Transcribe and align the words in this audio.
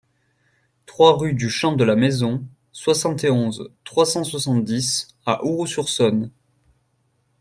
trois 0.87 1.15
rue 1.15 1.35
du 1.35 1.51
Champ 1.51 1.73
de 1.73 1.83
la 1.83 1.95
Maison, 1.95 2.43
soixante 2.71 3.23
et 3.23 3.29
onze, 3.29 3.71
trois 3.83 4.07
cent 4.07 4.23
soixante-dix 4.23 5.09
à 5.27 5.45
Ouroux-sur-Saône 5.45 6.31